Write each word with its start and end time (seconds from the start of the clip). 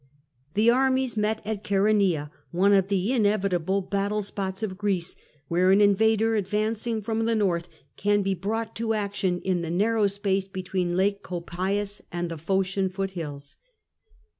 The 0.55 0.71
armies 0.71 1.15
met 1.15 1.43
at 1.45 1.63
Ohaeronea, 1.63 2.31
one 2.49 2.73
of 2.73 2.87
the 2.87 3.13
inevitable 3.13 3.81
battle 3.81 4.23
spots 4.23 4.63
of 4.63 4.75
Greece, 4.75 5.15
where 5.47 5.69
an 5.69 5.79
invader 5.79 6.33
advancing 6.33 7.03
from 7.03 7.25
the 7.25 7.35
north 7.35 7.67
can 7.97 8.23
be 8.23 8.33
brought 8.33 8.75
to 8.77 8.95
action 8.95 9.41
in 9.41 9.61
the 9.61 9.69
narrow 9.69 10.07
space 10.07 10.47
between 10.47 10.97
Lake 10.97 11.21
Copais 11.21 12.01
and 12.11 12.29
the 12.31 12.39
Phocian 12.39 12.89
foot 12.89 13.11
hills. 13.11 13.57